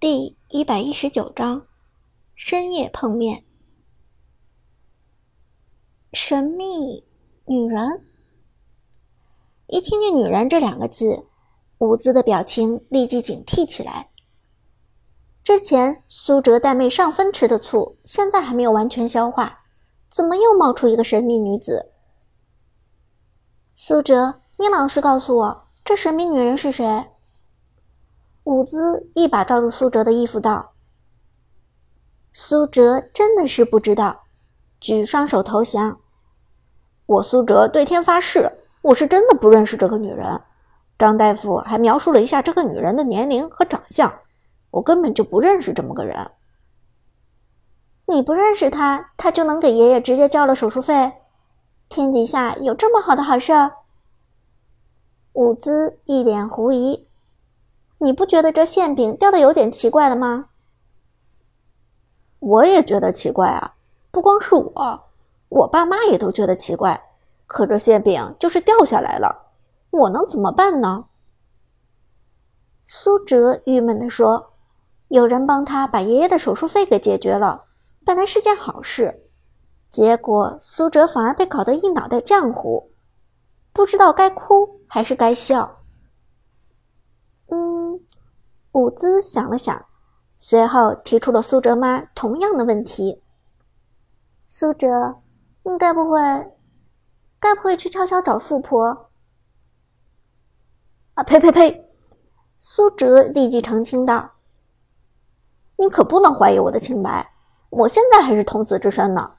[0.00, 1.66] 第一百一十九章，
[2.34, 3.44] 深夜碰面。
[6.14, 7.04] 神秘
[7.44, 8.06] 女人，
[9.66, 11.26] 一听见“女人”这两个字，
[11.80, 14.08] 伍兹的表情立即警惕起来。
[15.44, 19.60] 之前苏哲带妹上分吃的醋，现在还没有完全消化，
[20.10, 21.92] 怎么又冒出一个神秘女子？
[23.76, 27.10] 苏哲，你老实告诉我，这神秘女人是谁？
[28.44, 30.72] 伍兹一把抓住苏哲的衣服，道
[32.32, 34.22] ：“苏哲真的是不知道，
[34.80, 36.00] 举双手投降。
[37.04, 40.40] 我苏哲对天发誓，我是真的不认识这个女人。
[40.98, 44.12] 张大夫还描述了一下这个女人的年龄和长相，
[44.70, 46.30] 我根本就不认识这么个人。
[48.06, 51.12] 你不认识她，她就能给爷爷直接交了手术费？
[51.88, 53.52] 天底下有这么好的好事？”
[55.34, 57.09] 伍兹一脸狐疑。
[58.02, 60.46] 你不觉得这馅饼掉的有点奇怪了吗？
[62.38, 63.74] 我也觉得奇怪啊，
[64.10, 65.04] 不光是我，
[65.50, 67.08] 我爸妈也都觉得奇怪。
[67.46, 69.50] 可这馅饼就是掉下来了，
[69.90, 71.04] 我能怎么办呢？
[72.86, 74.52] 苏哲郁闷地说
[75.08, 77.64] ：“有人帮他把爷爷的手术费给解决了，
[78.06, 79.28] 本来是件好事，
[79.90, 82.90] 结果苏哲反而被搞得一脑袋浆糊，
[83.74, 85.76] 不知道该哭还是该笑。”
[88.80, 89.84] 伍兹想了想，
[90.38, 93.22] 随后提出了苏哲妈同样的问题
[94.48, 95.20] ：“苏哲，
[95.64, 96.18] 你该不会，
[97.38, 99.10] 该不会去悄悄找富婆？”
[101.12, 101.90] 啊呸呸呸！
[102.58, 104.30] 苏哲立即澄清道
[105.76, 107.34] ：“你可不能怀疑我的清白，
[107.68, 109.34] 我现在还是童子之身呢。”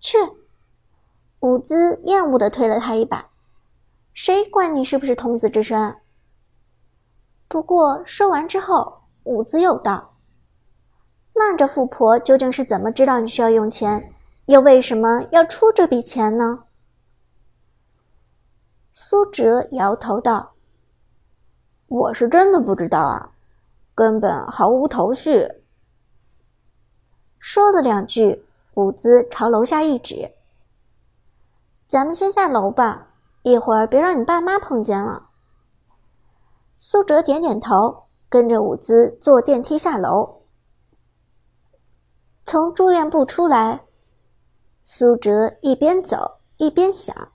[0.00, 0.16] 去！
[1.40, 3.28] 伍兹厌恶的推了他一把
[4.14, 6.00] ：“谁管你是不是童子之身？”
[7.48, 10.14] 不过说完之后，伍兹又道
[11.34, 14.12] ：“那这富婆究竟是怎么知道你需要用钱，
[14.46, 16.64] 又为什么要出这笔钱呢？”
[18.92, 20.52] 苏哲摇头道
[21.88, 23.30] ：“我是真的不知道啊，
[23.94, 25.48] 根本毫无头绪。”
[27.38, 28.44] 说了两句，
[28.74, 30.32] 伍兹朝楼下一指
[31.88, 33.06] ：“咱们先下楼吧，
[33.42, 35.24] 一会儿别让你爸妈碰见了。”
[36.80, 40.42] 苏哲点点头，跟着伍兹坐电梯下楼。
[42.46, 43.80] 从住院部出来，
[44.84, 47.32] 苏哲一边走一边想，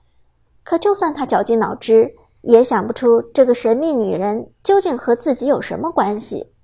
[0.62, 6.54] 可就算他绞尽脑汁，也想不出这个神秘女人究竟和自己有什么关系。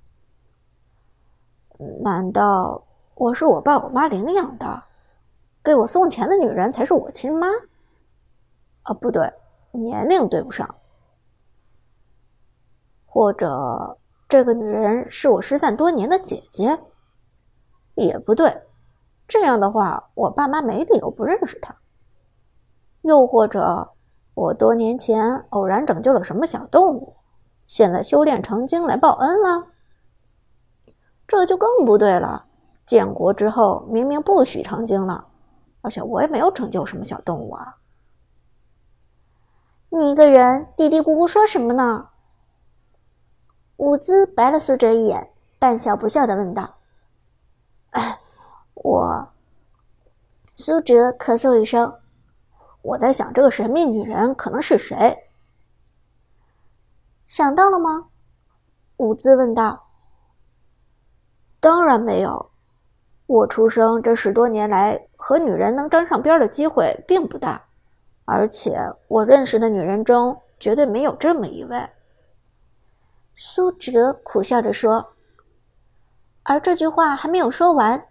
[2.03, 2.83] 难道
[3.15, 4.85] 我是我爸我妈领养的？
[5.63, 7.47] 给我送钱的女人才是我亲妈？
[8.85, 9.31] 啊，不对，
[9.73, 10.75] 年龄对不上。
[13.13, 13.99] 或者
[14.29, 16.79] 这个女人是我失散多年的姐姐，
[17.97, 18.63] 也不对。
[19.27, 21.75] 这样的话，我爸妈没理由不认识她。
[23.03, 23.91] 又或者，
[24.35, 27.17] 我多年前偶然拯救了什么小动物，
[27.67, 29.67] 现在修炼成精来报恩了。
[31.27, 32.47] 这就更不对了。
[32.87, 35.27] 建国之后明明不许成精了，
[35.81, 37.77] 而且我也没有拯救什么小动物啊。
[39.89, 42.10] 你一个人嘀嘀咕咕说什么呢？
[43.81, 46.75] 伍兹白了苏哲一眼，半笑不笑的问道：“，
[48.75, 49.29] 我。”
[50.55, 51.91] 苏哲咳嗽一声
[52.83, 55.31] ：“我在想，这个神秘女人可能是谁？
[57.27, 58.09] 想到了吗？”
[58.99, 59.87] 伍兹问道。
[61.59, 62.51] “当然没有，
[63.25, 67.65] 我出生这十多年来，和女人能沾上边的机会并不大，
[68.27, 71.89] 而且我认识的女人中，绝对没有这么一位。”
[73.43, 75.15] 苏哲苦笑着说，
[76.43, 78.07] 而这句话还没有说完，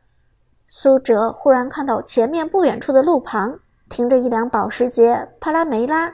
[0.68, 3.60] 苏哲忽然看到前面不远处的路旁
[3.92, 6.12] 停着一辆保时捷帕拉梅拉。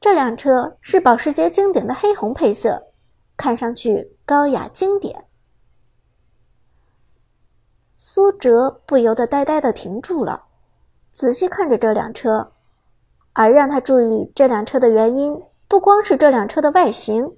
[0.00, 2.82] 这辆车是保时捷经典的黑红配色，
[3.36, 5.26] 看上去高雅经典。
[7.98, 10.44] 苏哲不由得呆呆的停住了，
[11.12, 12.50] 仔细看着这辆车，
[13.34, 15.38] 而让他注意这辆车的原因，
[15.68, 17.36] 不光是这辆车的外形。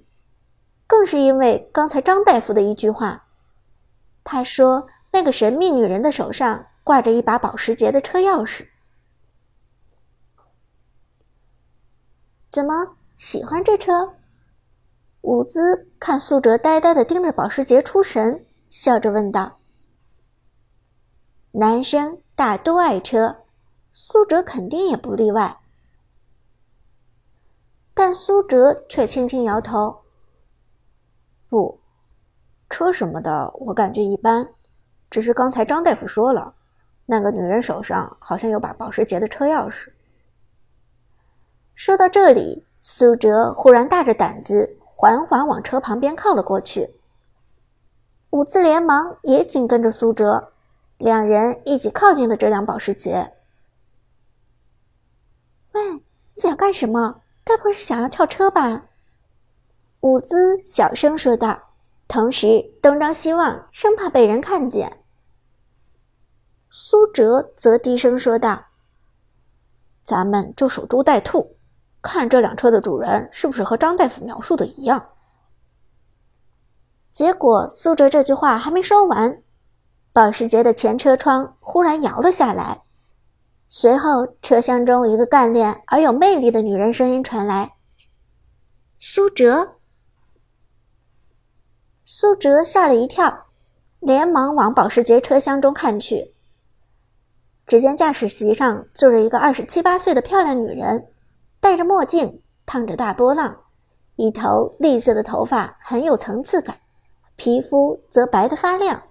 [0.87, 3.25] 更是因为刚才张大夫的一句话，
[4.23, 8.65] 他说那个神秘女人的手上挂着一把保时捷的车钥匙。
[12.49, 14.13] 怎么喜欢这车？
[15.21, 19.59] 伍兹看苏哲呆呆的盯着保时捷出神，笑着问道
[21.51, 23.43] ：“男生大都爱车，
[23.93, 25.59] 苏哲肯定也不例外。”
[27.93, 30.03] 但苏哲却轻轻摇头。
[31.49, 31.79] 不，
[32.69, 34.47] 车什么的，我感觉一般。
[35.09, 36.53] 只是刚才张大夫说了，
[37.05, 39.89] 那个女人手上好像有把保时捷的车钥匙。
[41.75, 46.89] 说到这里，苏哲忽然大着胆子缓缓往车旁边靠了过去。
[48.31, 50.51] 伍兹连忙也紧跟着苏哲，
[50.97, 53.31] 两人一起靠近了这辆保时捷。
[55.71, 57.21] 喂，你想干什么？
[57.45, 58.86] 该不会是想要跳车吧？
[60.01, 61.59] 伍兹小声说道，
[62.07, 65.03] 同时东张西望，生怕被人看见。
[66.69, 68.65] 苏哲则低声说道
[70.05, 71.55] ：“咱们就守株待兔，
[72.01, 75.09] 看这辆车的主人是不是和张大夫描述的一样。”
[77.11, 79.41] 结果，苏哲这句话还没说完，
[80.13, 82.83] 保时捷的前车窗忽然摇了下来，
[83.67, 87.73] 随后车厢中一个干练而有魅力的女人声音传来
[88.99, 89.73] ：“苏哲。”
[92.09, 93.47] 苏哲吓了一跳，
[93.99, 96.33] 连忙往保时捷车厢中看去。
[97.67, 101.09] 只见驾驶席上坐着一个二十七八岁的漂亮女人，
[101.59, 103.57] 戴着墨镜，烫着大波浪，
[104.15, 106.77] 一头栗色的头发很有层次感，
[107.35, 109.03] 皮肤则白得发亮。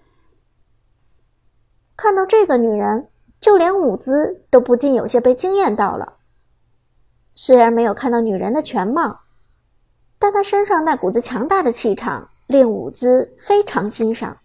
[1.98, 6.14] 看到这个女人，就连伍兹都不禁有些被惊艳到了。
[7.34, 9.20] 虽然没有看到女人的全貌，
[10.18, 12.30] 但她身上那股子强大的气场。
[12.46, 14.38] 令伍兹非常欣赏。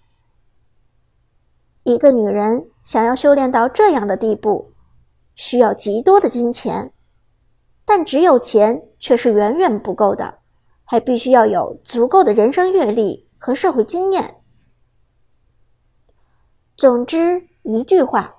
[1.84, 4.72] 一个女人想要修炼到这样的地步，
[5.36, 6.94] 需要极多的金钱，
[7.86, 10.40] 但只有钱却是远远不够的，
[10.84, 14.36] 还必须要有足够的人生阅历和社会经验。
[16.78, 18.36] 总之一句话，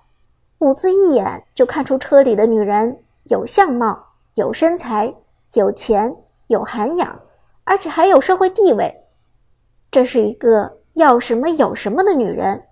[0.58, 4.04] 伍兹一眼就看出车里的女人有相貌、
[4.34, 5.14] 有身材、
[5.54, 6.16] 有钱、
[6.46, 7.20] 有涵养，
[7.64, 9.01] 而且还有社会地位。
[9.92, 12.64] 这是一个要什么有什么的女人，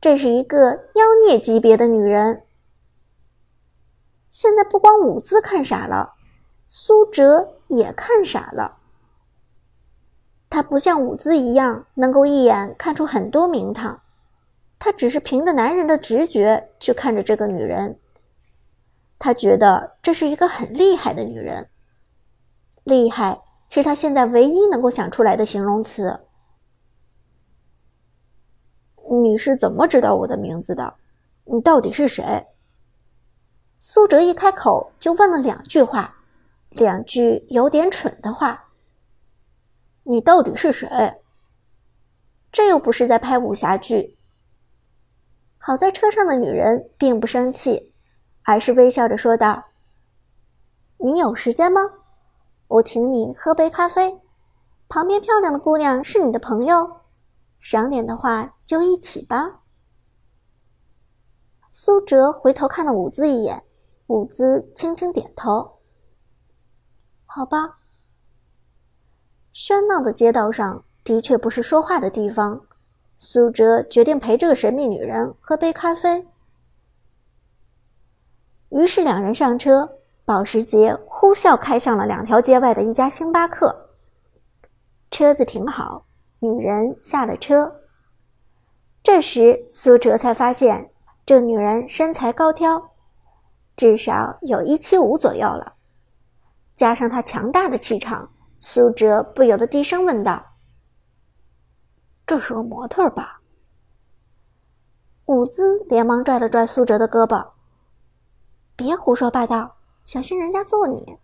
[0.00, 2.42] 这是一个妖孽级别的女人。
[4.30, 6.14] 现在不光伍兹看傻了，
[6.68, 8.78] 苏哲也看傻了。
[10.48, 14.00] 他不像伍兹一样能够一眼看出很多名堂，
[14.78, 18.00] 他只是凭着男人的直觉去看着这个女人。
[19.18, 21.68] 他觉得这是一个很厉害的女人，
[22.84, 23.42] 厉害。
[23.68, 26.20] 是他现在唯一能够想出来的形容词。
[29.22, 30.94] 你是怎么知道我的名字的？
[31.44, 32.46] 你到底是谁？
[33.78, 36.16] 苏哲一开口就问了两句话，
[36.70, 38.64] 两句有点蠢的话。
[40.02, 40.88] 你到底是谁？
[42.50, 44.16] 这又不是在拍武侠剧。
[45.58, 47.92] 好在车上的女人并不生气，
[48.42, 49.64] 而是微笑着说道
[50.98, 51.80] ：“你有时间吗？”
[52.68, 54.20] 我请你喝杯咖啡，
[54.88, 57.00] 旁边漂亮的姑娘是你的朋友，
[57.60, 59.60] 赏脸的话就一起吧。
[61.70, 63.62] 苏哲回头看了伍兹一眼，
[64.08, 65.78] 伍兹轻轻点头。
[67.24, 67.78] 好吧。
[69.54, 72.66] 喧闹的街道上的确不是说话的地方，
[73.16, 76.26] 苏哲决定陪这个神秘女人喝杯咖啡。
[78.70, 79.95] 于是两人上车。
[80.26, 83.90] 保时捷呼啸开上了两条街外的一家星巴克。
[85.08, 86.04] 车子停好，
[86.40, 87.72] 女人下了车。
[89.04, 90.90] 这时，苏哲才发现
[91.24, 92.90] 这女人身材高挑，
[93.76, 95.74] 至少有一七五左右了。
[96.74, 98.28] 加上她强大的气场，
[98.58, 100.44] 苏哲不由得低声问道
[102.26, 103.40] ：“这是个模特吧？”
[105.26, 107.48] 伍兹连忙拽了拽苏哲的胳膊
[108.74, 109.74] ：“别胡说八道。”
[110.06, 111.18] 小心人家揍你！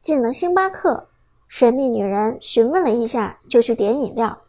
[0.00, 1.10] 进了星巴克，
[1.46, 4.46] 神秘女人询问了一下，就去点饮料。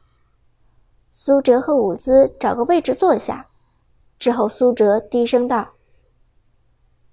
[1.11, 3.45] 苏哲和伍兹找个位置坐下，
[4.17, 5.73] 之后苏哲低声道：“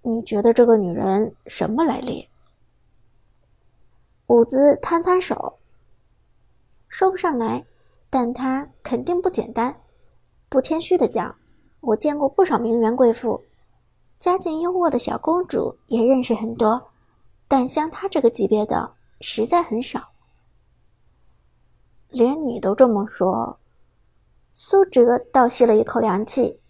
[0.02, 2.28] 你觉得这个女人什么来历？”
[4.28, 5.58] 伍兹摊摊手，
[6.86, 7.66] 说不上来，
[8.08, 9.82] 但她肯定不简单。
[10.48, 11.36] 不谦虚的讲，
[11.80, 13.42] 我见过不少名媛贵妇。
[14.18, 16.90] 家境优渥的小公主也认识很多，
[17.46, 20.02] 但像她这个级别的实在很少。
[22.08, 23.58] 连你都这么说，
[24.52, 26.60] 苏哲倒吸了一口凉气。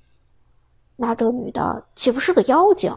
[0.97, 2.95] 那这女的岂不是个妖精？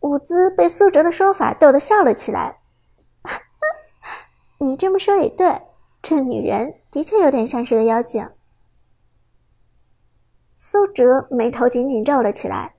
[0.00, 2.58] 伍兹被苏哲的说法逗得笑了起来。
[4.58, 5.60] 你这么说也对，
[6.02, 8.28] 这女人的确有点像是个妖精。
[10.60, 12.74] 苏哲眉头紧紧皱了起来，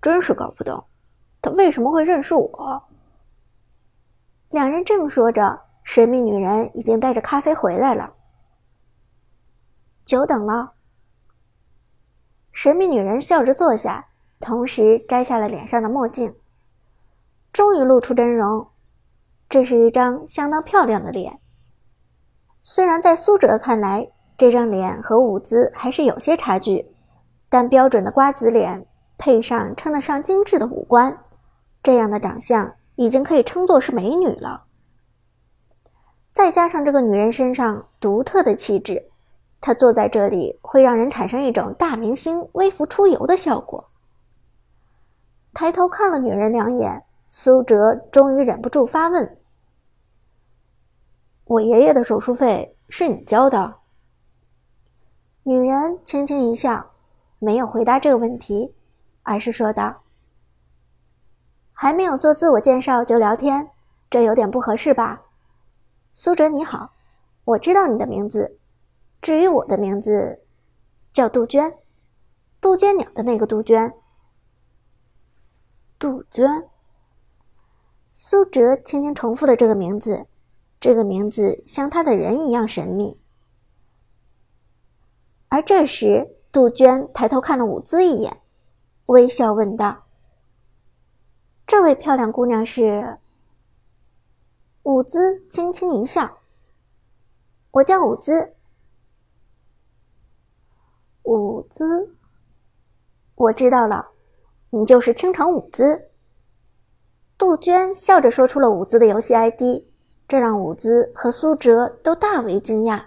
[0.00, 0.86] 真是搞不懂，
[1.42, 2.84] 他为什么会认识我。
[4.48, 8.14] 两人正说着，神秘女人已经带着咖啡回来了。
[10.06, 10.72] 久等了。
[12.50, 14.08] 神秘女人笑着坐下，
[14.40, 16.34] 同时摘下了脸上的墨镜，
[17.52, 18.70] 终于露出真容。
[19.50, 21.40] 这是一张相当漂亮的脸。
[22.62, 26.86] 虽然在苏哲看来，这张脸和舞姿还是有些差距，
[27.48, 31.16] 但标准的瓜子脸配上称得上精致的五官，
[31.82, 34.64] 这样的长相已经可以称作是美女了。
[36.32, 39.10] 再加上这个女人身上独特的气质。
[39.58, 43.88] 她坐在这里，会让人产生一种大明星微服出游的效果。
[45.54, 49.38] 抬头看了女人两眼，苏哲终于忍不住发问
[51.46, 53.74] ：“我爷爷的手术费是你交的？”
[55.48, 56.90] 女人轻轻一笑，
[57.38, 58.74] 没有回答这个问题，
[59.22, 60.02] 而是说道
[61.72, 63.70] ：“还没有做自我介绍就聊天，
[64.10, 65.22] 这有点不合适吧？”
[66.14, 66.90] 苏哲你好，
[67.44, 68.58] 我知道你的名字。
[69.22, 70.40] 至于我的名字，
[71.12, 71.72] 叫杜鹃，
[72.60, 73.92] 杜鹃鸟的那个杜鹃。
[75.96, 76.68] 杜鹃。
[78.12, 80.26] 苏哲轻轻重复了这个名字，
[80.80, 83.20] 这个名字像他的人一样神秘。
[85.56, 88.42] 而这时，杜鹃抬头看了舞姿一眼，
[89.06, 90.04] 微笑问道
[91.66, 93.16] ：“这位漂亮姑娘是？”
[94.84, 96.40] 舞姿轻轻一笑
[97.72, 98.52] ：“我叫舞姿。”
[101.24, 102.14] 舞姿，
[103.36, 104.10] 我知道了，
[104.68, 106.10] 你就是倾城舞姿。
[107.38, 109.86] 杜鹃笑着说出了舞姿的游戏 ID，
[110.28, 113.02] 这让舞姿和苏哲都大为惊讶。